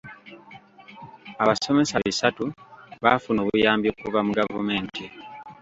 Abasomesa 1.41 1.95
bisatu 2.05 2.43
baafuna 3.03 3.39
obuyambi 3.41 3.87
okuva 3.93 4.19
mu 4.25 4.31
gavumenti. 4.39 5.03